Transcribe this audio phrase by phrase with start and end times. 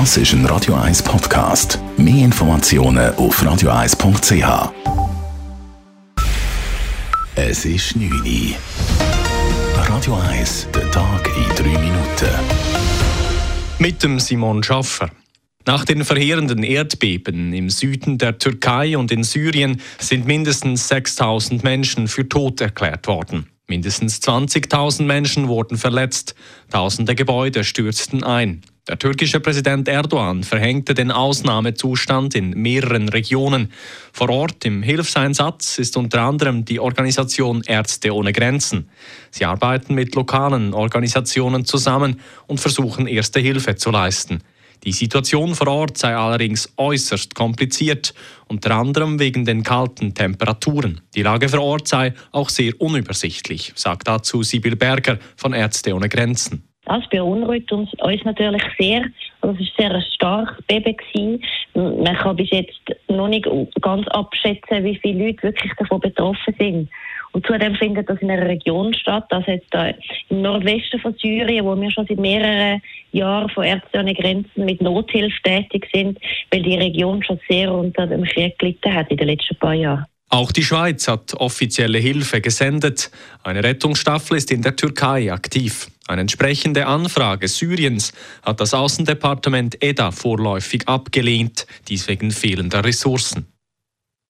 [0.00, 1.78] Das ist ein Radio 1 Podcast.
[1.96, 4.72] Mehr Informationen auf radio1.ch.
[7.36, 8.56] Es ist 9 Uhr.
[9.86, 12.28] Radio 1, der Tag in 3 Minuten.
[13.78, 15.10] Mit dem Simon Schaffer.
[15.64, 22.08] Nach den verheerenden Erdbeben im Süden der Türkei und in Syrien sind mindestens 6000 Menschen
[22.08, 23.46] für tot erklärt worden.
[23.68, 26.34] Mindestens 20.000 Menschen wurden verletzt,
[26.68, 28.62] tausende Gebäude stürzten ein.
[28.86, 33.72] Der türkische Präsident Erdogan verhängte den Ausnahmezustand in mehreren Regionen.
[34.12, 38.90] Vor Ort im Hilfseinsatz ist unter anderem die Organisation Ärzte ohne Grenzen.
[39.30, 44.42] Sie arbeiten mit lokalen Organisationen zusammen und versuchen erste Hilfe zu leisten.
[44.84, 48.12] Die Situation vor Ort sei allerdings äußerst kompliziert,
[48.48, 51.00] unter anderem wegen den kalten Temperaturen.
[51.14, 56.10] Die Lage vor Ort sei auch sehr unübersichtlich, sagt dazu Sibyl Berger von Ärzte ohne
[56.10, 56.68] Grenzen.
[56.86, 59.04] Das beunruhigt uns, uns natürlich sehr.
[59.40, 60.96] Also es war sehr ein starkes Beben.
[60.96, 61.42] Gewesen.
[61.74, 63.48] Man kann bis jetzt noch nicht
[63.80, 66.90] ganz abschätzen, wie viele Leute wirklich davon betroffen sind.
[67.32, 69.74] Und zudem findet das in einer Region statt, also jetzt
[70.28, 74.80] im Nordwesten von Syrien, wo wir schon seit mehreren Jahren von Ärzte ohne Grenzen mit
[74.80, 76.18] Nothilfe tätig sind,
[76.52, 80.04] weil die Region schon sehr unter dem Krieg gelitten hat in den letzten paar Jahren.
[80.28, 83.10] Auch die Schweiz hat offizielle Hilfe gesendet.
[83.42, 85.88] Eine Rettungsstaffel ist in der Türkei aktiv.
[86.06, 93.46] Eine entsprechende Anfrage Syriens hat das Außendepartement EDA vorläufig abgelehnt, dies wegen fehlender Ressourcen.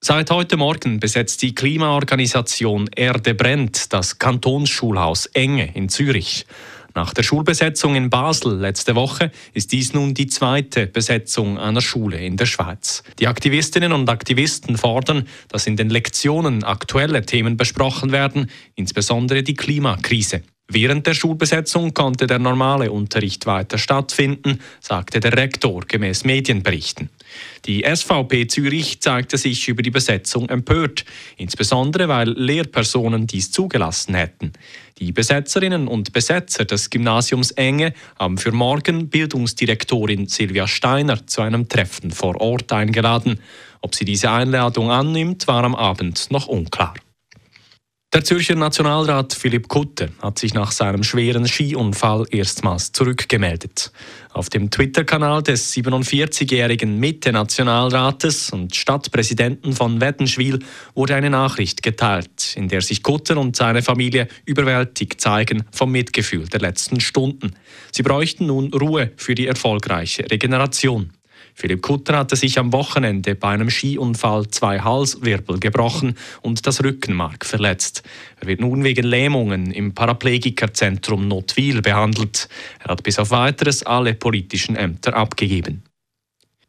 [0.00, 6.46] Seit heute Morgen besetzt die Klimaorganisation Erde brennt das Kantonsschulhaus Enge in Zürich.
[6.94, 12.18] Nach der Schulbesetzung in Basel letzte Woche ist dies nun die zweite Besetzung einer Schule
[12.18, 13.02] in der Schweiz.
[13.18, 19.54] Die Aktivistinnen und Aktivisten fordern, dass in den Lektionen aktuelle Themen besprochen werden, insbesondere die
[19.54, 20.42] Klimakrise.
[20.66, 27.10] Während der Schulbesetzung konnte der normale Unterricht weiter stattfinden, sagte der Rektor gemäß Medienberichten.
[27.66, 31.04] Die SVP Zürich zeigte sich über die Besetzung empört,
[31.36, 34.54] insbesondere weil Lehrpersonen dies zugelassen hätten.
[34.98, 41.68] Die Besetzerinnen und Besetzer des Gymnasiums Enge haben für morgen Bildungsdirektorin Silvia Steiner zu einem
[41.68, 43.38] Treffen vor Ort eingeladen.
[43.82, 46.94] Ob sie diese Einladung annimmt, war am Abend noch unklar.
[48.14, 53.90] Der Zürcher Nationalrat Philipp Kutter hat sich nach seinem schweren Skiunfall erstmals zurückgemeldet.
[54.32, 60.60] Auf dem Twitter-Kanal des 47-jährigen Mitte-Nationalrates und Stadtpräsidenten von Wettenschwil
[60.94, 66.46] wurde eine Nachricht geteilt, in der sich Kutter und seine Familie überwältigt zeigen vom Mitgefühl
[66.46, 67.56] der letzten Stunden.
[67.90, 71.10] Sie bräuchten nun Ruhe für die erfolgreiche Regeneration.
[71.54, 77.46] Philipp Kutter hatte sich am Wochenende bei einem Skiunfall zwei Halswirbel gebrochen und das Rückenmark
[77.46, 78.02] verletzt.
[78.40, 82.48] Er wird nun wegen Lähmungen im Paraplegikerzentrum Notwil behandelt.
[82.80, 85.84] Er hat bis auf weiteres alle politischen Ämter abgegeben.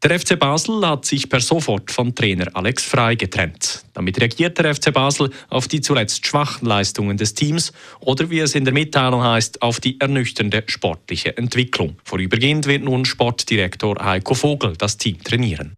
[0.06, 3.84] Der FC Basel hat sich per sofort von Trainer Alex Frei getrennt.
[3.96, 8.54] Damit reagiert der FC Basel auf die zuletzt schwachen Leistungen des Teams oder wie es
[8.54, 11.96] in der Mitteilung heißt, auf die ernüchternde sportliche Entwicklung.
[12.04, 15.74] Vorübergehend wird nun Sportdirektor Heiko Vogel das Team trainieren.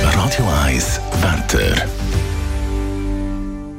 [0.00, 1.84] Radio 1 Wetter.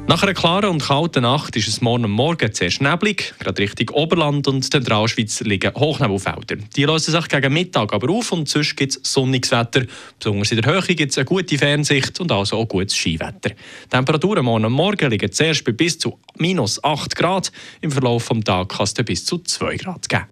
[0.08, 3.34] Nach einer klaren und kalten Nacht ist es morgen Morgen zuerst neblig.
[3.40, 6.56] Gerade Richtung Oberland und Zentralschweiz liegen Hochnebelfelder.
[6.76, 9.82] Die lösen sich gegen Mittag aber auf und sonst gibt es sonniges Wetter.
[10.18, 13.50] Besonders in der Höhe gibt es eine gute Fernsicht und also auch gutes Skiwetter.
[13.50, 17.50] Die Temperaturen morgen Morgen liegen zuerst bei bis zu minus 8 Grad.
[17.80, 20.26] Im Verlauf des Tages kann es bis zu 2 Grad geben.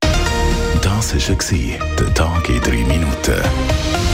[0.83, 4.14] Das war der Tag in 3 Minuten.